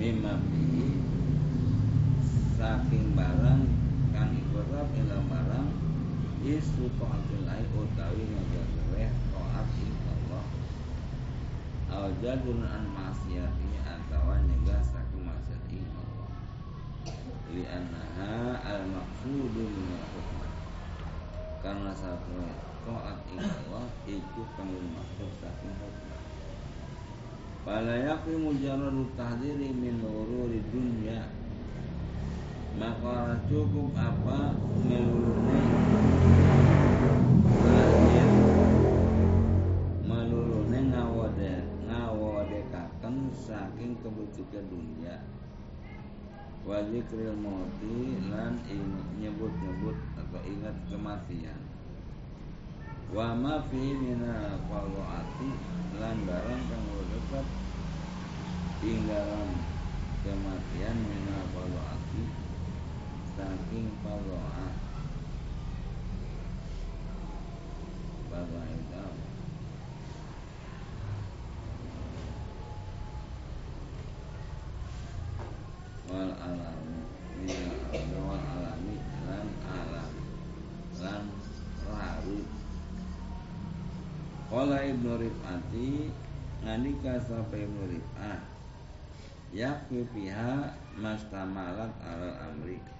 [0.00, 1.19] mimma fihi
[2.60, 3.72] saking barang
[4.12, 5.68] kang ikrab ila barang
[6.44, 10.44] hisru taatillahi utawi ngajareh taat ing Allah
[11.88, 16.32] al jadun an maksiati atau nyegah saking maksiat ing Allah.
[17.56, 20.20] Li annaha al maqsudu min al
[21.64, 22.44] karena satu
[22.84, 26.20] taat ing Allah iku kang maksud saking hukmah
[27.64, 31.39] Fala yakfi mujarradu tahdiri min nururi dunya
[32.78, 34.54] Maka cukup apa
[34.86, 35.60] melurune
[37.66, 38.30] Lahir
[40.06, 41.54] Melurune ngawade
[41.90, 45.18] Ngawadekaken saking kebutuhan dunia
[46.60, 48.60] Wajikril mauti lan
[49.16, 51.56] nyebut-nyebut atau ingat kematian.
[53.16, 55.50] Wa ma fi mina qalwaati
[55.96, 57.46] lan barang kang tetep
[58.84, 59.08] ing
[60.20, 62.39] kematian mina qalwaati
[63.40, 64.76] saking qalwaat
[68.28, 69.04] Bapak itu
[76.04, 77.48] wal alami
[78.12, 80.12] wal alami lan alam
[81.00, 81.24] lan
[81.88, 82.48] larut
[84.52, 86.12] Kala Ibnu Rif'ati
[86.60, 88.44] nalika sapa Ibnu Rif'ah
[89.56, 92.99] yakfi fiha mastamalat alal amri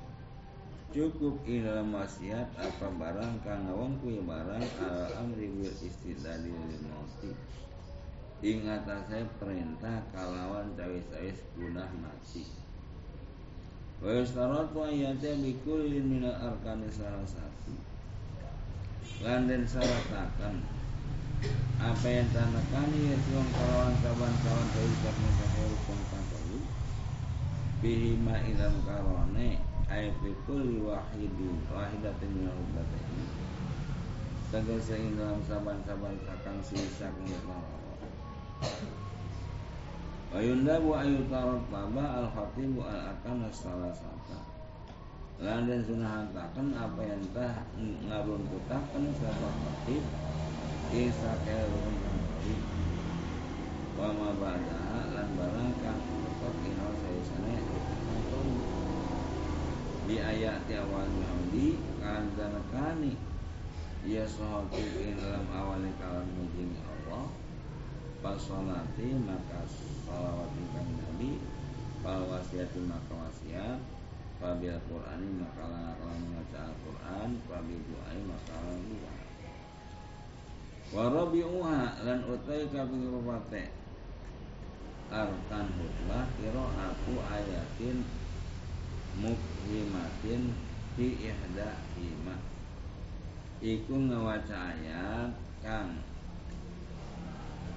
[0.91, 7.30] cukup ing dalam wasiat apa barang kang ngawongku barang alal amri bil istidlali lil mauti.
[8.43, 12.43] Ing atase perintah kalawan cawis-cawis gunah mati.
[14.03, 17.74] Wa yustaratu ayatnya bikullin minal arkani salah satu.
[19.22, 20.80] Lan den syarataken
[21.80, 26.61] apa yang tanakani ya suang kawan kawan kawan dari karena saya rukun kantori
[27.80, 29.57] bihima ilam karone
[29.91, 33.24] ayat fikul wahidi wahidatin min ini
[34.55, 37.26] tegese ing dalam saban-saban kakang sisa kang
[40.30, 44.38] Wayunda bu ayu tarot baba al khatibu al akan salah sata
[45.43, 47.66] Lan dan sunahantakan apa yang tah
[48.07, 50.05] ngaruntutakan sahabat khatib
[50.95, 52.22] Isa kelun kang
[53.99, 57.79] Wa ma ba'da lan barang kang tetep ina kang
[60.11, 62.34] Di ayat di awal Yahudi kan
[62.74, 63.14] kani
[64.02, 67.30] Ya sahati ing dalam awalnya kalam mujing Allah.
[68.18, 71.38] Pasolati maka salawat kang Nabi.
[72.02, 73.78] Fal wasiati maka wasiat.
[74.42, 79.14] Fabil Qur'ani maka lang membaca Al-Qur'an Fabil du'ai maka doa.
[80.90, 83.70] Warabi'uha lan utai kaping rupate
[85.06, 88.02] Arkan hutbah kiro aku ayatin
[89.18, 90.54] Mukhimatin
[90.94, 92.36] Fi ihda hima
[93.58, 95.34] Iku ngawaca ayat
[95.64, 95.98] Kang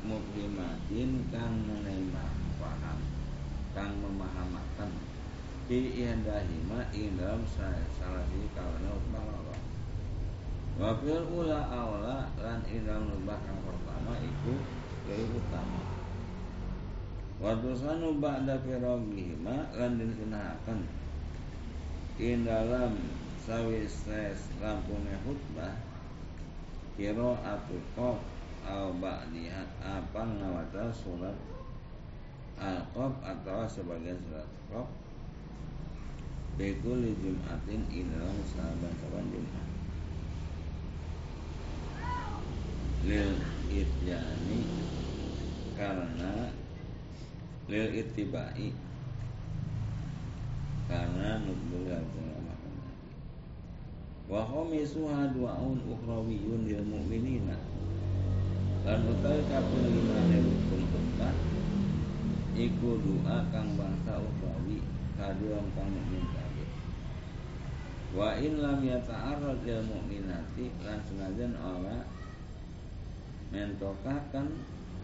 [0.06, 2.26] Mukhimatin Kang menerima
[2.62, 3.00] paham
[3.74, 4.92] Kang memahamakan
[5.66, 9.44] Fi ihda hima Ing dalam salah sini kawana utbah
[10.74, 14.58] Wafil ula awla lan idam nubah yang pertama itu
[15.06, 15.86] lebih utama.
[17.38, 20.82] Watusanu ba'da firogihima lan disunahkan
[22.22, 22.94] in dalam
[23.42, 25.74] sawises rampungnya khutbah
[26.94, 28.22] kiro atukof
[28.64, 31.36] au ba'diha apa ngawata surat
[32.62, 34.88] al-qof atau sebagian surat qof
[36.54, 39.68] Bekul Jumatin in dalam sahabat-sahabat Jumat.
[43.10, 43.34] Lil
[43.74, 44.62] ityani
[45.74, 46.54] karena
[47.66, 48.70] lil itibai
[51.24, 52.34] ngamakan nabi
[54.28, 57.60] wa khamisuha du'aun ukhrawiyun lil mu'minina.
[58.84, 61.36] Lan utawi kaping limane rukun khutbah
[62.52, 64.84] iku doa kang bangsa ukhrawi
[65.16, 66.70] kaduang kang mukmin kabeh.
[68.12, 72.04] Wa in lam yata'arrad lil mu'minati lan senajan ora
[73.56, 74.50] mentokakan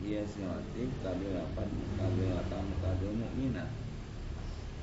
[0.04, 3.70] ia siwatif kabilapan kabilatan kadil mukminat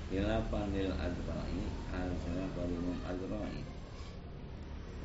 [0.06, 1.58] Ilapan lil adrai
[1.90, 3.62] Al-sana kalimum adrai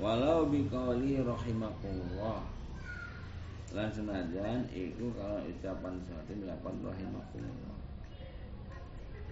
[0.02, 2.42] Walau biqawli rahimakumullah.
[3.72, 7.78] Lan senajan iku kalau ucapan suatu dapat rahimakumullah.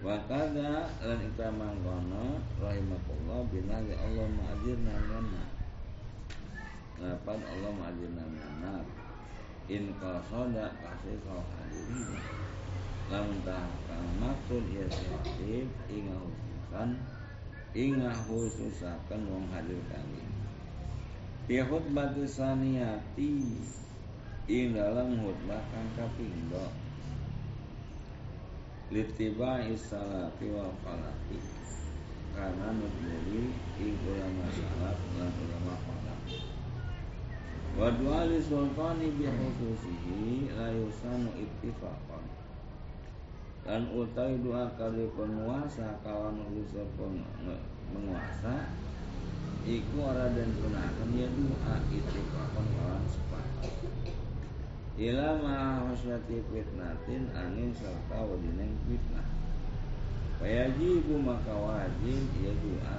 [0.00, 5.44] Wa kada lan ika mangkono rahimakumullah binahi Allah ma'ajirna mana
[6.96, 8.80] dapat Allah ma'ajirna mana
[9.68, 12.16] in qasoda kasih kau hadirin
[13.10, 13.66] lamun kang
[14.22, 16.94] maksud ya sihib inga hususan
[17.74, 20.22] inga hususakan wong hadir kami.
[21.50, 23.34] Fi khutbah saniyati
[24.46, 26.70] ing dalam khutbah kang kapindho
[28.94, 31.42] litiba isalafi wal falaki
[32.30, 33.50] karena nutmuri
[33.82, 36.22] ing ulama salaf lan ulama falak.
[37.74, 40.70] Wa du'a li sultani bi khususihi la
[43.70, 48.66] dan utai doa kali penguasa kawan usaha penguasa
[49.62, 53.70] iku ora den gunakan ya doa ittifaqan kawan sepakat.
[54.98, 59.30] Ila ma hasyati fitnatin angin serta wadineng fitnah.
[60.42, 62.98] Wajibu maka wajib ya doa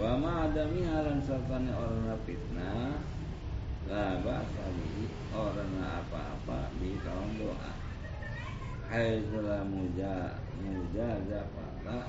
[0.00, 3.04] Wa ma adami halan sertane orang fitnah
[3.84, 4.64] La ba'sa
[5.34, 7.75] orang apa-apa di kawan doa
[8.86, 9.18] Hai
[9.66, 12.06] muja muja jafata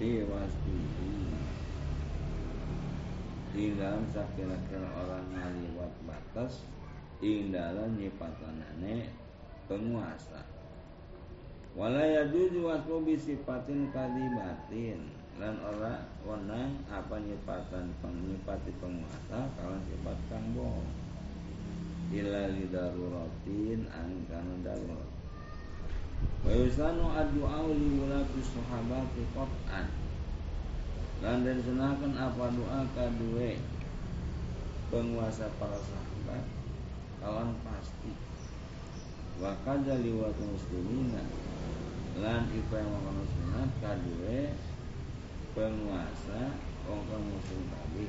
[0.00, 1.12] Fi wasbihi
[3.52, 6.64] di dalam sakira-kira orang ngaliwat batas
[7.20, 9.12] ing dalam nyipatanane
[9.68, 10.40] penguasa.
[11.76, 20.56] Wala yajuzu wasmu bisipatin kadibatin dan orang wenang apa nyipatan penyipati penguasa kalau sifat kang
[20.56, 20.92] bohong.
[22.16, 25.11] Ila lidaruratin angin kana darurat
[26.42, 29.86] wa yusanu addu'a li wulati sahabati qat'an.
[31.22, 33.54] Dan sunahkan apa doa kedua
[34.90, 36.44] penguasa para sahabat?
[37.22, 38.10] Kawan pasti.
[39.38, 41.22] Wa kadza liwat muslimina.
[42.18, 44.50] Lan iku yang mau sunat kedua
[45.54, 46.58] penguasa
[46.90, 48.08] wong muslim tadi.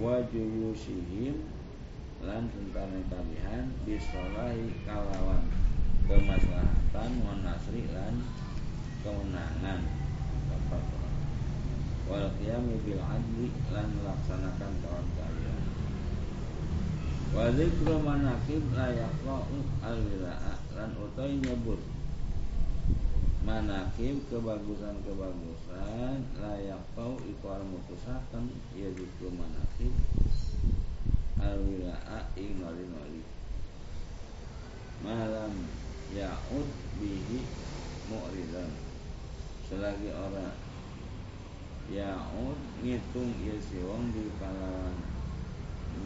[0.00, 1.44] Wa juyusihim
[2.24, 5.61] lan tentara kabihan bisolahi kalawan
[6.12, 8.20] kemaslahatan wa nasri lan
[9.00, 9.80] kemenangan
[12.04, 15.64] wal qiyami bil adli lan melaksanakan kawan kalian
[17.32, 20.00] wa dzikru manaqib la yaqra'u al
[20.76, 21.80] lan utai nyebut.
[23.42, 29.90] Manaqib kebagusan-kebagusan layak tau iku al mutusakan ya zikru manaqib
[31.42, 33.26] al wila'a ing noli-noli
[35.02, 35.50] malam
[36.12, 36.68] ya'ud
[37.00, 37.40] bihi
[38.12, 38.70] mu'ridan
[39.68, 40.52] selagi orang
[41.90, 44.96] Ya'ud ngitung ieu si wong di kalangan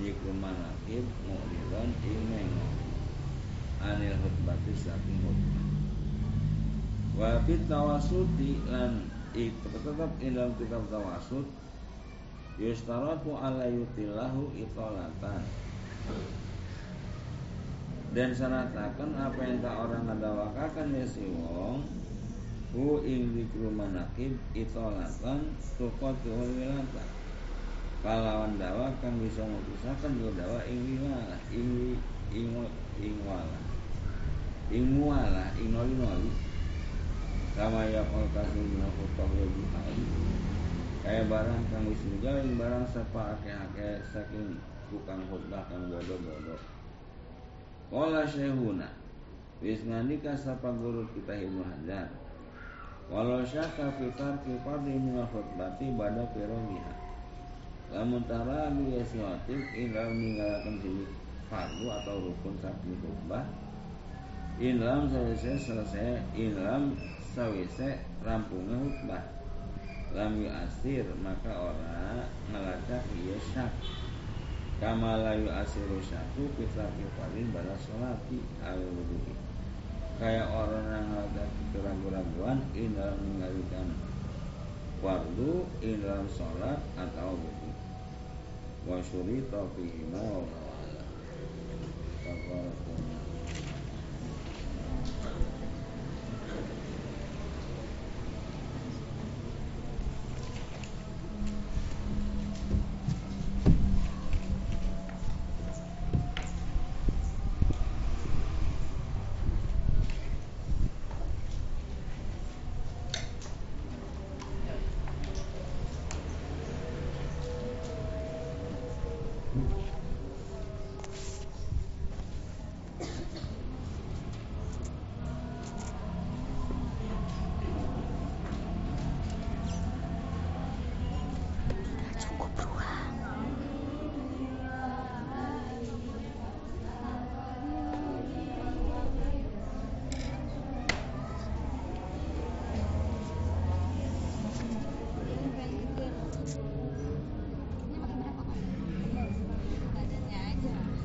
[0.00, 2.54] Jiku manakib mu'lidan imeng
[3.76, 5.66] Anil khutbati saking khutbah.
[7.16, 11.44] Wa fit tawasuti lan tetap dalam kitab tawasud
[12.56, 15.44] Yustaratu ala yutillahu itolatan
[18.16, 21.84] dan sanatakan apa yang tak orang ngadawakan ya si wong
[22.72, 27.04] hu ing dikru manakib itolatan tukoti wilata.
[28.00, 32.00] Kalawan dawa kang bisa mutusakan dua dawa ing wiwalah ing
[32.32, 32.56] ing
[33.04, 33.60] ing wala
[34.72, 36.32] ing muala ing noli noli
[37.52, 40.00] kama ya kol kasul bina kutah wa bihai
[41.04, 44.56] kaya barang kang wis ing barang sapa ake-ake saking
[44.88, 46.75] tukang khutbah kang bodoh-bodoh
[47.86, 48.90] Kala syekhuna
[49.62, 52.10] Wis ngandika sapa guru kita Ibnu Hajar.
[53.08, 56.92] Walau syaka fi tarki fardhi min khutbati bada pirogiha
[57.94, 61.06] Lamun tara bi yasiwatik ila meninggalkan sini
[61.46, 63.46] fardu atau rukun saking khutbah.
[64.58, 66.18] Inlam selesai selesai.
[66.34, 69.24] Inlam sawise rampungnya khutbah.
[70.10, 73.38] Lam asir maka orang ngelacak iya
[74.76, 79.32] Kama layu asiru syaku Fitarki farin bala sholati al wudu'i
[80.16, 81.44] kayak orang yang ada
[81.76, 83.92] keraguan-raguan ini dalam mengalihkan
[85.04, 87.70] fardu ini dalam sholat atau wudhu.
[88.88, 90.44] Wa syuri taufiqima wa